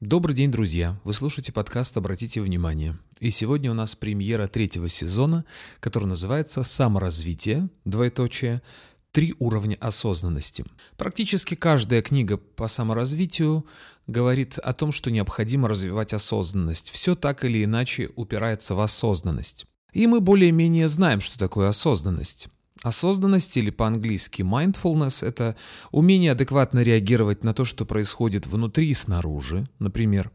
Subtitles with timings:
[0.00, 0.96] Добрый день, друзья!
[1.02, 2.96] Вы слушаете подкаст «Обратите внимание».
[3.18, 5.44] И сегодня у нас премьера третьего сезона,
[5.80, 8.62] который называется «Саморазвитие», двоеточие,
[9.10, 10.64] «Три уровня осознанности».
[10.96, 13.66] Практически каждая книга по саморазвитию
[14.06, 16.90] говорит о том, что необходимо развивать осознанность.
[16.90, 19.66] Все так или иначе упирается в осознанность.
[19.92, 22.46] И мы более-менее знаем, что такое осознанность.
[22.82, 25.56] Осознанность или по-английски mindfulness– это
[25.90, 30.30] умение адекватно реагировать на то, что происходит внутри и снаружи, например,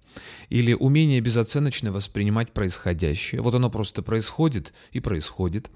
[0.50, 3.42] или умение безоценочно воспринимать происходящее.
[3.42, 5.72] Вот оно просто происходит и происходит.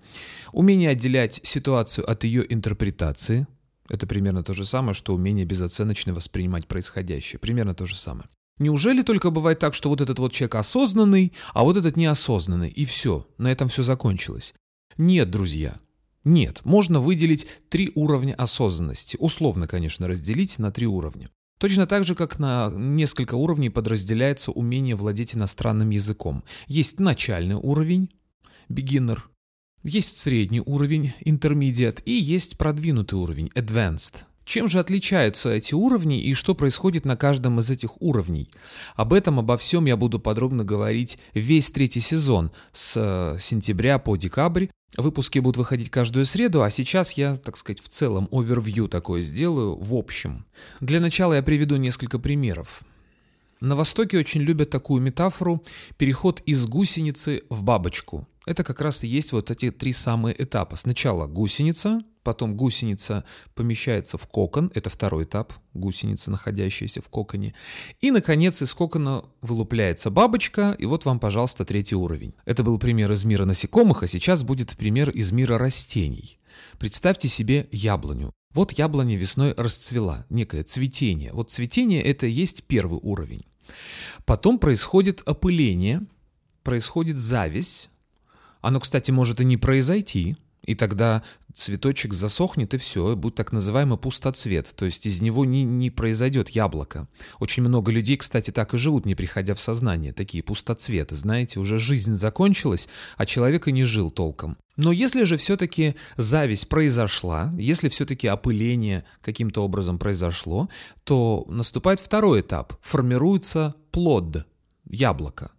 [0.52, 3.48] Умение отделять ситуацию от ее интерпретации–
[3.90, 7.40] это примерно то же самое, что умение безоценочно воспринимать происходящее.
[7.40, 8.28] Примерно то же самое.
[8.60, 12.84] Неужели только бывает так, что вот этот вот человек осознанный, а вот этот неосознанный, и
[12.84, 14.54] все, на этом все закончилось?
[14.98, 15.78] Нет, друзья–
[16.28, 21.30] нет, можно выделить три уровня осознанности, условно, конечно, разделить на три уровня.
[21.58, 26.44] Точно так же, как на несколько уровней подразделяется умение владеть иностранным языком.
[26.68, 28.10] Есть начальный уровень,
[28.70, 29.20] beginner,
[29.84, 34.26] есть средний уровень, intermediate, и есть продвинутый уровень, advanced.
[34.48, 38.50] Чем же отличаются эти уровни и что происходит на каждом из этих уровней?
[38.96, 44.16] Об этом, обо всем я буду подробно говорить весь третий сезон с э, сентября по
[44.16, 44.68] декабрь.
[44.96, 49.76] Выпуски будут выходить каждую среду, а сейчас я, так сказать, в целом овервью такое сделаю
[49.76, 50.46] в общем.
[50.80, 52.84] Для начала я приведу несколько примеров.
[53.60, 55.62] На Востоке очень любят такую метафору
[55.98, 58.26] «переход из гусеницы в бабочку».
[58.46, 60.78] Это как раз и есть вот эти три самые этапа.
[60.78, 63.24] Сначала гусеница, потом гусеница
[63.56, 67.54] помещается в кокон, это второй этап, гусеница, находящаяся в коконе.
[68.02, 72.34] И, наконец, из кокона вылупляется бабочка, и вот вам, пожалуйста, третий уровень.
[72.44, 76.38] Это был пример из мира насекомых, а сейчас будет пример из мира растений.
[76.80, 78.34] Представьте себе яблоню.
[78.54, 81.30] Вот яблоня весной расцвела, некое цветение.
[81.32, 83.46] Вот цветение это есть первый уровень.
[84.26, 86.02] Потом происходит опыление,
[86.64, 87.90] происходит зависть.
[88.60, 90.36] Оно, кстати, может и не произойти,
[90.68, 91.24] и тогда
[91.56, 96.50] цветочек засохнет и все, будет так называемый пустоцвет, то есть из него не, не произойдет
[96.50, 97.08] яблоко.
[97.40, 101.80] Очень много людей, кстати, так и живут, не приходя в сознание, такие пустоцветы, знаете, уже
[101.80, 104.58] жизнь закончилась, а человек и не жил толком.
[104.76, 110.70] Но если же все-таки зависть произошла, если все-таки опыление каким-то образом произошло,
[111.04, 114.46] то наступает второй этап, формируется плод,
[114.86, 115.52] яблоко.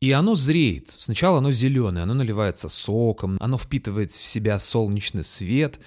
[0.00, 0.94] И оно зреет.
[0.96, 5.80] Сначала оно зеленое, оно наливается соком, оно впитывает в себя солнечный свет,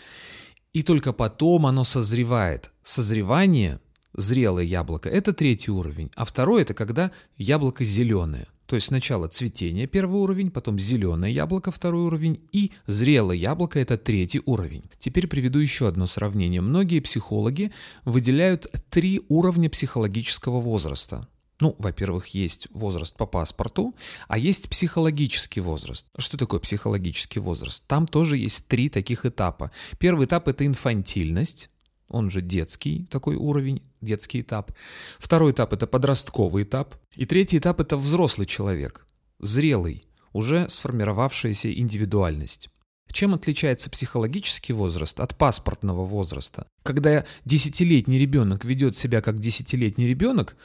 [0.73, 2.71] и только потом оно созревает.
[2.83, 3.79] Созревание,
[4.15, 8.47] зрелое яблоко, это третий уровень, а второй это когда яблоко зеленое.
[8.69, 13.97] То есть сначала цветение первый уровень, потом зеленое яблоко второй уровень и зрелое яблоко это
[13.97, 14.83] третий уровень.
[14.99, 16.61] Теперь приведу еще одно сравнение.
[16.61, 17.71] Многие психологи
[18.05, 21.27] выделяют три уровня психологического возраста.
[21.61, 23.93] Ну, во-первых, есть возраст по паспорту,
[24.27, 26.07] а есть психологический возраст.
[26.17, 27.85] Что такое психологический возраст?
[27.85, 29.71] Там тоже есть три таких этапа.
[29.97, 31.69] Первый этап– это инфантильность,
[32.07, 34.71] он же детский такой уровень, детский этап.
[35.19, 36.95] Второй этап– это подростковый этап.
[37.15, 39.05] И третий этап– это взрослый человек,
[39.39, 40.03] зрелый,
[40.33, 42.69] уже сформировавшаяся индивидуальность.
[43.11, 46.67] Чем отличается психологический возраст от паспортного возраста?
[46.83, 50.55] Когда десятилетний ребенок ведет себя как десятилетний ребенок,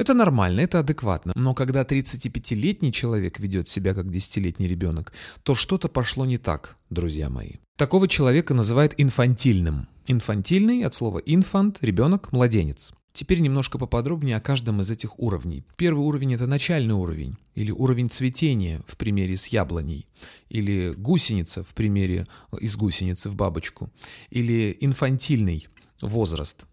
[0.00, 1.32] это нормально, это адекватно.
[1.36, 5.12] Но когда 35-летний человек ведет себя как 10-летний ребенок,
[5.42, 7.56] то что-то пошло не так, друзья мои.
[7.76, 9.88] Такого человека называют инфантильным.
[10.06, 12.92] Инфантильный от слова инфант, ребенок, младенец.
[13.12, 15.64] Теперь немножко поподробнее о каждом из этих уровней.
[15.76, 20.06] Первый уровень– это начальный уровень, или уровень цветения в примере с яблоней,
[20.48, 22.26] или гусеница в примере
[22.58, 23.90] из гусеницы в бабочку,
[24.30, 25.66] или инфантильный
[26.00, 26.64] возраст,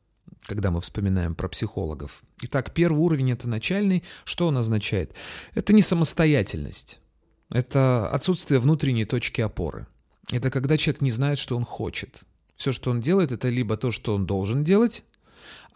[0.47, 2.24] когда мы вспоминаем про психологов.
[2.41, 4.03] Итак, первый уровень– это начальный.
[4.24, 5.13] Что он означает?
[5.53, 7.02] Это не самостоятельность.
[7.50, 9.88] Это отсутствие внутренней точки опоры.
[10.31, 12.24] Это когда человек не знает, что он хочет.
[12.56, 15.03] Все, что он делает, это либо то, что он должен делать,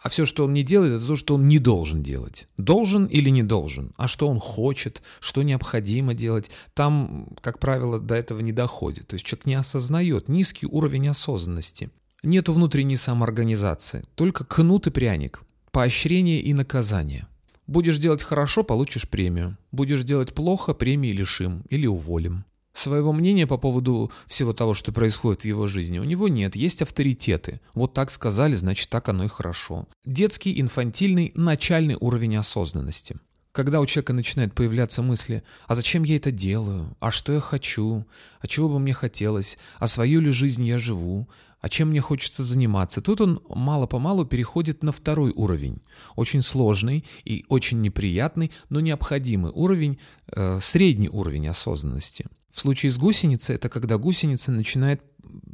[0.00, 2.48] а все, что он не делает, это то, что он не должен делать.
[2.56, 3.92] Должен или не должен.
[3.96, 9.06] А что он хочет, что необходимо делать, там, как правило, до этого не доходит.
[9.06, 11.90] То есть человек не осознает низкий уровень осознанности.
[12.24, 15.42] Нету внутренней самоорганизации, только кнут и пряник,
[15.72, 17.26] поощрение и наказание.
[17.66, 19.58] Будешь делать хорошо– получишь премию.
[19.72, 22.44] Будешь делать плохо– премии лишим или уволим.
[22.74, 26.80] Своего мнения по поводу всего того, что происходит в его жизни, у него нет, есть
[26.80, 27.60] авторитеты.
[27.74, 29.88] Вот так сказали, значит так оно и хорошо.
[30.04, 33.16] Детский, инфантильный, начальный уровень осознанности.
[33.50, 38.06] Когда у человека начинают появляться мысли, а зачем я это делаю, а что я хочу,
[38.40, 41.28] а чего бы мне хотелось, а свою ли жизнь я живу,
[41.62, 43.00] а чем мне хочется заниматься.
[43.00, 45.78] Тут он мало-помалу переходит на второй уровень,
[46.16, 52.26] очень сложный и очень неприятный, но необходимый уровень, э, средний уровень осознанности.
[52.50, 55.02] В случае с гусеницей это когда гусеница начинает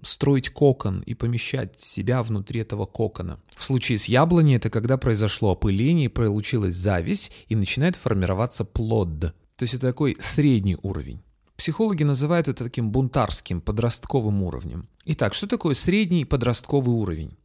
[0.02, 3.38] строить кокон и помещать себя внутри этого кокона.
[3.54, 9.20] В случае с яблоней это когда произошло опыление, получилась зависть и начинает формироваться плод.
[9.20, 11.22] То есть это такой средний уровень.
[11.58, 14.88] Психологи называют это таким бунтарским, подростковым уровнем.
[15.06, 17.36] Итак, что такое средний подростковый уровень?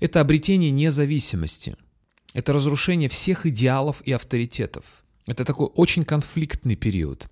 [0.00, 1.76] Это обретение независимости.
[2.34, 4.84] Это разрушение всех идеалов и авторитетов.
[5.28, 7.28] Это такой очень конфликтный период,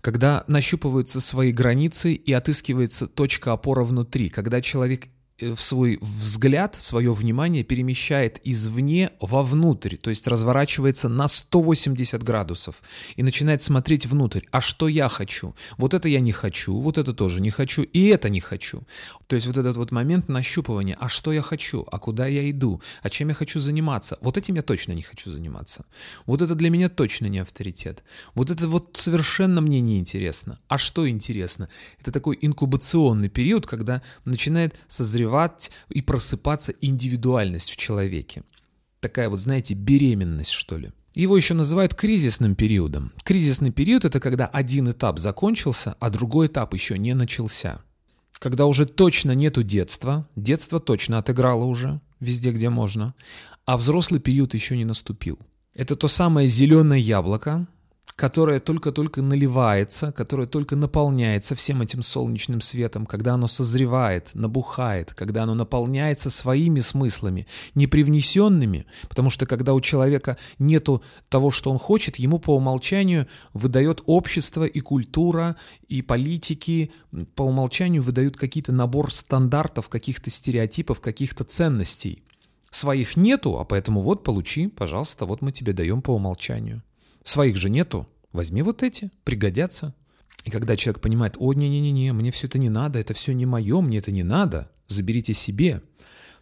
[0.00, 5.06] когда нащупываются свои границы и отыскивается точка опоры внутри, когда человек
[5.42, 12.82] в свой взгляд, свое внимание перемещает извне вовнутрь, то есть разворачивается на 180 градусов
[13.16, 14.42] и начинает смотреть внутрь.
[14.50, 15.54] А что я хочу?
[15.76, 18.82] Вот это я не хочу, вот это тоже не хочу, и это не хочу.
[19.26, 22.80] То есть вот этот вот момент нащупывания, а что я хочу, а куда я иду,
[23.02, 25.84] а чем я хочу заниматься, вот этим я точно не хочу заниматься.
[26.26, 28.04] Вот это для меня точно не авторитет.
[28.34, 30.58] Вот это вот совершенно мне не интересно.
[30.68, 31.68] А что интересно?
[32.00, 38.42] Это такой инкубационный период, когда начинает созревать развивать и просыпаться индивидуальность в человеке.
[39.00, 40.92] Такая вот, знаете, беременность, что ли.
[41.14, 43.12] Его еще называют кризисным периодом.
[43.24, 47.80] Кризисный период– это когда один этап закончился, а другой этап еще не начался.
[48.38, 53.14] Когда уже точно нету детства, детство точно отыграло уже, везде, где можно,
[53.66, 55.38] а взрослый период еще не наступил.
[55.74, 57.66] Это то самое зеленое яблоко,
[58.22, 65.42] которое только-только наливается, которое только наполняется всем этим солнечным светом, когда оно созревает, набухает, когда
[65.42, 71.80] оно наполняется своими смыслами, не привнесенными, потому что когда у человека нету того, что он
[71.80, 75.56] хочет, ему по умолчанию выдает общество и культура,
[75.88, 76.92] и политики,
[77.34, 82.22] по умолчанию выдают какие-то набор стандартов, каких-то стереотипов, каких-то ценностей.
[82.70, 86.84] Своих нету, а поэтому вот получи, пожалуйста, вот мы тебе даем по умолчанию.
[87.24, 88.06] Своих же нету.
[88.32, 89.94] Возьми вот эти, пригодятся.
[90.44, 93.80] И когда человек понимает, о, не-не-не, мне все это не надо, это все не мое,
[93.80, 95.82] мне это не надо, заберите себе.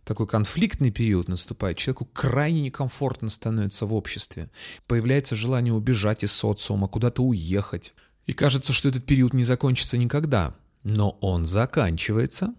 [0.05, 4.51] Такой конфликтный период наступает, человеку крайне некомфортно становится в обществе.
[4.87, 7.95] Появляется желание убежать из социума, куда-то уехать.
[8.27, 10.57] И кажется, что этот период не закончится никогда.
[10.83, 12.55] Но он заканчивается,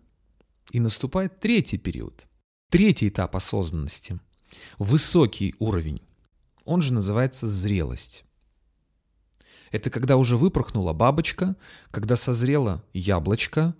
[0.72, 2.28] и наступает третий период.
[2.70, 4.20] Третий этап осознанности.
[4.78, 6.02] Высокий уровень.
[6.64, 8.24] Он же называется зрелость.
[9.72, 11.56] Это когда уже выпорхнула бабочка,
[11.92, 13.74] когда созрело яблочко,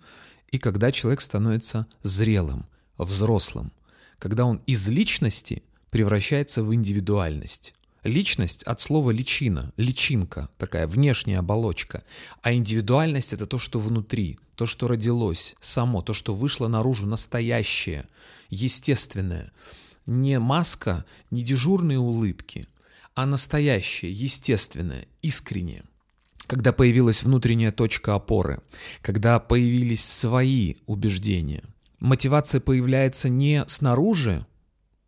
[0.50, 2.66] и когда человек становится зрелым,
[2.98, 3.72] взрослым,
[4.18, 7.74] когда он из личности превращается в индивидуальность.
[8.02, 12.02] Личность от слова личина, личинка, такая внешняя оболочка.
[12.42, 18.08] А индивидуальность это то, что внутри, то, что родилось само, то, что вышло наружу, настоящее,
[18.50, 19.52] естественное.
[20.06, 22.66] Не маска, не дежурные улыбки,
[23.14, 25.84] а настоящее, естественное, искреннее.
[26.46, 28.60] Когда появилась внутренняя точка опоры,
[29.00, 31.62] когда появились свои убеждения.
[32.00, 34.44] Мотивация появляется не снаружи,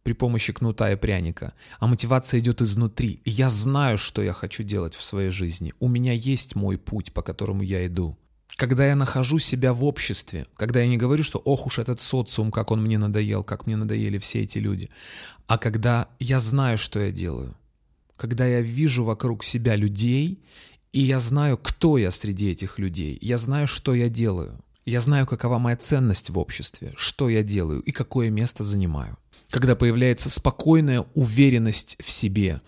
[0.04, 3.20] при помощи кнута и пряника, а мотивация идет изнутри.
[3.24, 5.72] И я знаю, что я хочу делать в своей жизни.
[5.80, 8.16] У меня есть мой путь, по которому я иду.
[8.56, 12.52] Когда я нахожу себя в обществе, когда я не говорю, что ох уж этот социум,
[12.52, 14.90] как он мне надоел, как мне надоели все эти люди,
[15.48, 17.56] а когда я знаю, что я делаю,
[18.16, 20.42] когда я вижу вокруг себя людей,
[20.92, 25.26] и я знаю, кто я среди этих людей, я знаю, что я делаю, я знаю,
[25.26, 29.18] какова моя ценность в обществе, что я делаю и какое место занимаю.
[29.50, 32.60] Когда появляется спокойная уверенность в себе,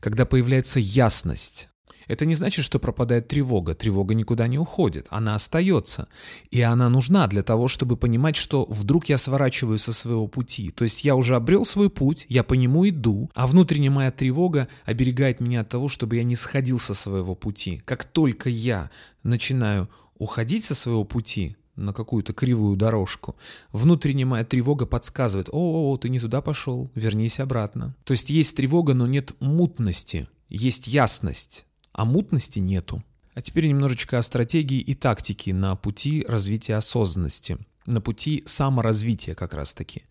[0.00, 1.68] когда появляется ясность,
[2.08, 3.74] это не значит, что пропадает тревога.
[3.74, 6.08] Тревога никуда не уходит, она остается.
[6.50, 10.70] И она нужна для того, чтобы понимать, что вдруг я сворачиваю со своего пути.
[10.70, 14.68] То есть я уже обрел свой путь, я по нему иду, а внутренняя моя тревога
[14.84, 17.82] оберегает меня от того, чтобы я не сходил со своего пути.
[17.84, 18.90] Как только я
[19.22, 23.34] начинаю уходить со своего пути, на какую-то кривую дорожку,
[23.72, 27.96] внутренняя моя тревога подсказывает, о, -о, -о ты не туда пошел, вернись обратно.
[28.04, 33.02] То есть есть тревога, но нет мутности, есть ясность а мутности нету.
[33.34, 39.54] А теперь немножечко о стратегии и тактике на пути развития осознанности, на пути саморазвития как
[39.54, 40.02] раз-таки.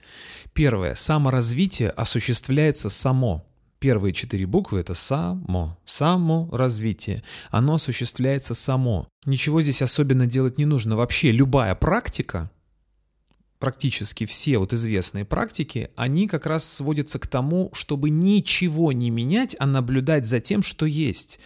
[0.54, 0.96] Первое.
[0.96, 3.46] Саморазвитие осуществляется само.
[3.80, 7.24] Первые четыре буквы это само, само развитие.
[7.50, 9.08] Оно осуществляется само.
[9.26, 10.96] Ничего здесь особенно делать не нужно.
[10.96, 12.52] Вообще любая практика,
[13.62, 19.56] практически все вот известные практики, они как раз сводятся к тому, чтобы ничего не менять,
[19.60, 21.40] а наблюдать за тем, что есть.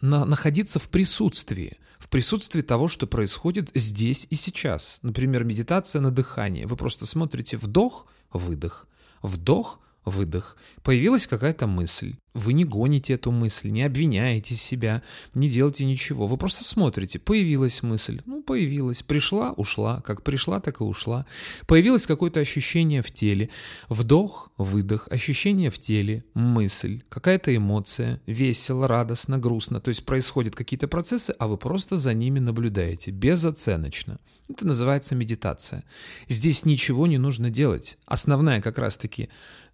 [0.00, 1.78] На, находиться в присутствии.
[1.98, 4.98] В присутствии того, что происходит здесь и сейчас.
[5.02, 6.66] Например, медитация на дыхание.
[6.66, 8.86] Вы просто смотрите вдох, выдох,
[9.22, 10.56] вдох, выдох.
[10.82, 12.14] Появилась какая-то мысль.
[12.34, 15.02] Вы не гоните эту мысль, не обвиняете себя,
[15.34, 16.26] не делаете ничего.
[16.26, 17.18] Вы просто смотрите.
[17.18, 18.22] Появилась мысль.
[18.24, 19.02] Ну, появилась.
[19.02, 20.00] Пришла, ушла.
[20.00, 21.26] Как пришла, так и ушла.
[21.66, 23.50] Появилось какое-то ощущение в теле.
[23.88, 29.80] Вдох, выдох, ощущение в теле, мысль, какая-то эмоция, весело, радостно, грустно.
[29.80, 34.18] То есть происходят какие-то процессы, а вы просто за ними наблюдаете, безоценочно.
[34.48, 35.84] Это называется медитация.
[36.28, 37.96] Здесь ничего не нужно делать.
[38.06, 39.28] Основная как раз-таки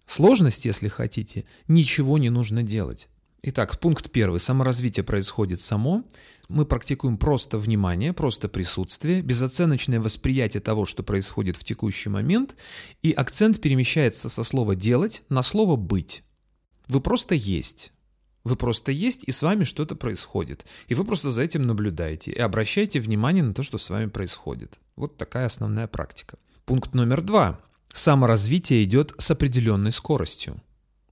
[0.09, 3.09] Сложность, если хотите, ничего не нужно делать.
[3.43, 4.39] Итак, пункт первый.
[4.39, 6.03] Саморазвитие происходит само.
[6.47, 12.55] Мы практикуем просто внимание, просто присутствие, безоценочное восприятие того, что происходит в текущий момент,
[13.03, 16.23] и акцент перемещается со слова «делать» на слово «быть».
[16.87, 17.93] Вы просто есть.
[18.43, 20.65] Вы просто есть, и с вами что-то происходит.
[20.87, 24.79] И вы просто за этим наблюдаете и обращаете внимание на то, что с вами происходит.
[24.95, 26.39] Вот такая основная практика.
[26.65, 27.59] Пункт номер два.
[27.93, 30.61] Саморазвитие идет с определенной скоростью.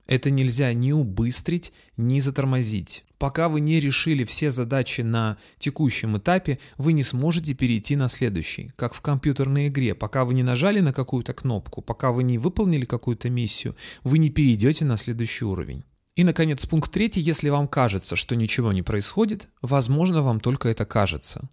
[0.07, 3.03] Это нельзя ни убыстрить, ни затормозить.
[3.17, 8.71] Пока вы не решили все задачи на текущем этапе, вы не сможете перейти на следующий.
[8.77, 9.95] Как в компьютерной игре.
[9.95, 14.29] Пока вы не нажали на какую-то кнопку, пока вы не выполнили какую-то миссию, вы не
[14.29, 15.83] перейдете на следующий уровень.
[16.15, 17.21] И, наконец, пункт третий.
[17.21, 21.49] Если вам кажется, что ничего не происходит, возможно, вам только это кажется.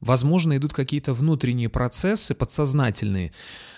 [0.00, 3.32] Возможно, идут какие-то внутренние процессы, подсознательные,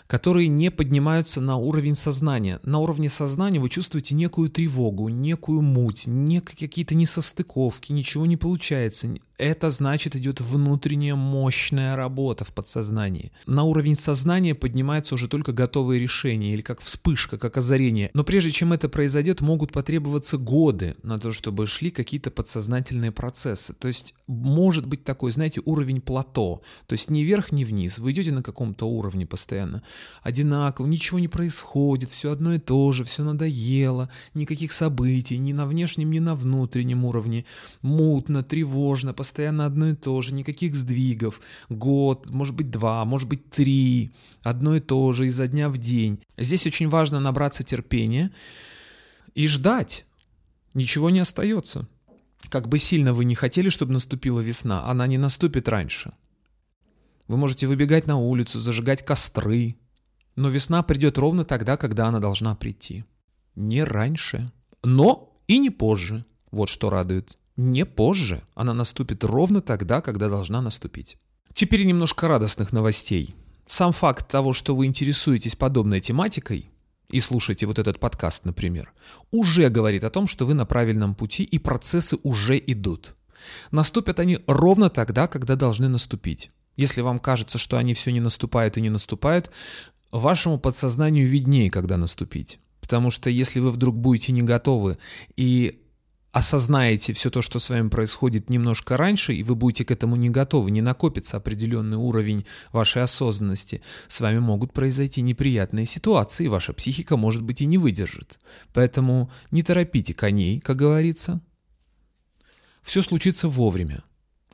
[0.06, 2.60] которые не поднимаются на уровень сознания.
[2.62, 9.08] На уровне сознания вы чувствуете некую тревогу, некую муть, не какие-то несостыковки, ничего не получается.
[9.36, 13.32] Это значит идет внутренняя мощная работа в подсознании.
[13.46, 18.10] На уровень сознания поднимаются уже только готовые решения или как вспышка, как озарение.
[18.14, 23.72] Но прежде чем это произойдет, могут потребоваться годы на то, чтобы шли какие-то подсознательные процессы.
[23.74, 26.62] То есть может быть такой, знаете, уровень плато.
[26.86, 27.98] То есть ни вверх, ни вниз.
[27.98, 29.82] Вы идете на каком-то уровне постоянно
[30.22, 35.66] одинаково, ничего не происходит, все одно и то же, все надоело, никаких событий, ни на
[35.66, 37.44] внешнем, ни на внутреннем уровне,
[37.82, 41.40] мутно, тревожно, постоянно одно и то же, никаких сдвигов,
[41.70, 44.12] год, может быть два, может быть три,
[44.42, 46.22] одно и то же изо дня в день.
[46.36, 48.32] Здесь очень важно набраться терпения
[49.34, 50.04] и ждать,
[50.74, 51.88] ничего не остается.
[52.50, 56.12] Как бы сильно вы не хотели, чтобы наступила весна, она не наступит раньше.
[57.26, 59.76] Вы можете выбегать на улицу, зажигать костры,
[60.36, 63.06] но весна придет ровно тогда, когда она должна прийти.
[63.54, 64.52] Не раньше,
[64.82, 66.26] но и не позже.
[66.50, 67.38] Вот что радует.
[67.56, 68.42] Не позже.
[68.54, 71.16] Она наступит ровно тогда, когда должна наступить.
[71.52, 73.34] Теперь немножко радостных новостей.
[73.66, 76.70] Сам факт того, что вы интересуетесь подобной тематикой
[77.10, 78.92] и слушаете вот этот подкаст, например,
[79.30, 83.14] уже говорит о том, что вы на правильном пути и процессы уже идут.
[83.70, 86.50] Наступят они ровно тогда, когда должны наступить.
[86.76, 89.50] Если вам кажется, что они все не наступают и не наступают,
[90.14, 92.60] Вашему подсознанию виднее, когда наступить.
[92.80, 94.96] Потому что если вы вдруг будете не готовы
[95.34, 95.82] и
[96.34, 100.30] осознаете все то, что с вами происходит немножко раньше, и вы будете к этому не
[100.30, 107.16] готовы, не накопится определенный уровень вашей осознанности, с вами могут произойти неприятные ситуации, ваша психика,
[107.16, 108.40] может быть, и не выдержит.
[108.72, 111.40] Поэтому не торопите коней, как говорится.
[112.82, 114.02] Все случится вовремя.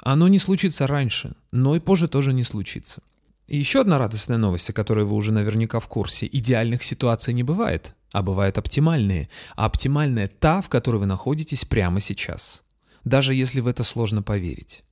[0.02, 3.02] Оно не случится раньше, но и позже тоже не случится.
[3.50, 6.28] И еще одна радостная новость, о которой вы уже наверняка в курсе.
[6.30, 9.28] Идеальных ситуаций не бывает, а бывают оптимальные.
[9.57, 12.62] А оптимальная та, в которой вы находитесь прямо сейчас.
[13.02, 14.85] Даже если в это сложно поверить.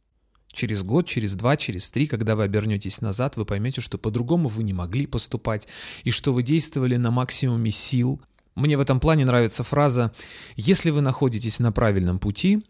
[0.52, 4.64] Через год, через два, через три, когда вы обернетесь назад, вы поймете, что по-другому вы
[4.64, 5.68] не могли поступать,
[6.02, 8.20] и что вы действовали на максимуме сил.
[8.56, 10.12] Мне в этом плане нравится фраза
[10.56, 12.66] «Если вы находитесь на правильном пути,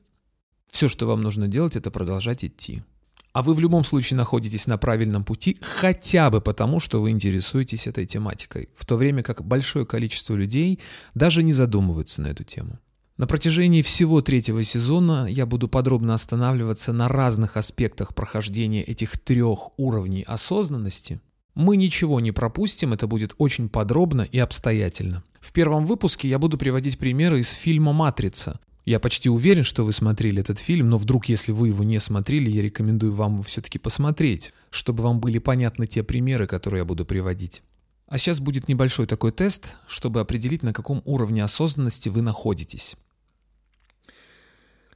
[0.71, 2.83] все, что вам нужно делать, это продолжать идти»
[3.33, 7.87] а вы в любом случае находитесь на правильном пути хотя бы потому, что вы интересуетесь
[7.87, 10.81] этой тематикой, в то время как большое количество людей
[11.15, 12.79] даже не задумываются на эту тему.
[13.19, 19.71] На протяжении всего третьего сезона я буду подробно останавливаться на разных аспектах прохождения этих трех
[19.77, 21.21] уровней осознанности.
[21.57, 25.25] Мы ничего не пропустим, это будет очень подробно и обстоятельно.
[25.41, 29.93] В первом выпуске я буду приводить примеры из фильма «Матрица», я почти уверен, что вы
[29.93, 33.79] смотрели этот фильм, но вдруг, если вы его не смотрели, я рекомендую вам его все-таки
[33.79, 37.63] посмотреть, чтобы вам были понятны те примеры, которые я буду приводить.
[38.07, 42.97] А сейчас будет небольшой такой тест, чтобы определить, на каком уровне осознанности вы находитесь.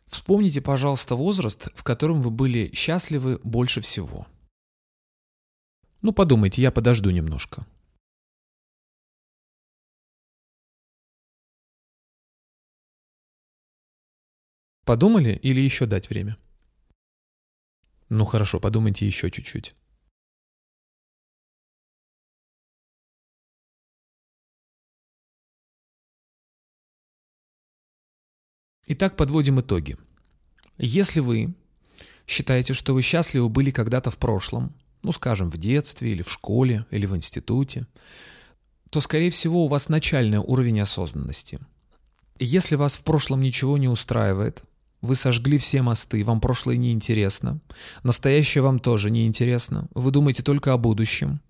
[0.07, 4.27] Вспомните, пожалуйста, возраст, в котором вы были счастливы больше всего.
[6.01, 7.67] Ну, подумайте, я подожду немножко.
[14.85, 16.37] Подумали или еще дать время?
[18.09, 19.75] Ну хорошо, подумайте еще чуть-чуть.
[28.89, 29.97] Итак, подводим итоги.
[30.77, 31.55] Если вы
[32.27, 36.87] считаете, что вы счастливы были когда-то в прошлом, ну, скажем, в детстве или в школе
[36.91, 37.87] или в институте,
[38.91, 41.61] то, скорее всего, у вас начальный уровень осознанности.
[42.39, 44.65] Если вас в прошлом ничего не устраивает,
[45.03, 47.61] вы сожгли все мосты, вам прошлое не интересно,
[48.03, 51.41] настоящее вам тоже не интересно, вы думаете только о будущем,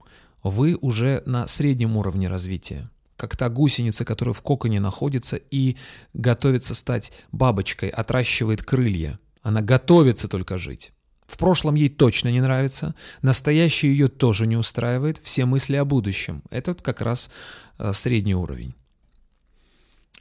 [0.43, 2.91] вы уже на среднем уровне развития
[3.23, 5.77] как та гусеница, которая в коконе находится и
[6.13, 9.21] готовится стать бабочкой, отращивает крылья.
[9.43, 10.93] Она готовится только жить.
[11.25, 16.43] В прошлом ей точно не нравится, настоящее ее тоже не устраивает, все мысли о будущем.
[16.51, 17.31] Это как раз
[17.79, 18.75] э, средний уровень.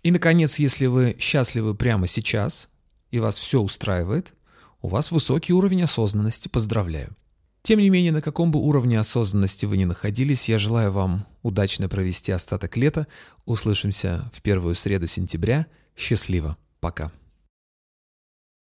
[0.03, 2.69] И, наконец, если вы счастливы прямо сейчас,
[3.11, 4.33] и вас все устраивает,
[4.81, 7.15] у вас высокий уровень осознанности, поздравляю.
[7.61, 11.87] Тем не менее, на каком бы уровне осознанности вы ни находились, я желаю вам удачно
[11.87, 13.05] провести остаток лета.
[13.45, 15.67] Услышимся в первую среду сентября.
[15.95, 16.57] Счастливо.
[16.79, 17.11] Пока.